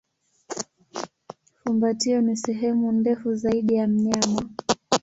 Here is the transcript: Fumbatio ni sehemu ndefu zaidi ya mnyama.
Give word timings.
Fumbatio 1.63 2.21
ni 2.21 2.35
sehemu 2.35 2.91
ndefu 2.91 3.35
zaidi 3.35 3.75
ya 3.75 3.87
mnyama. 3.87 4.49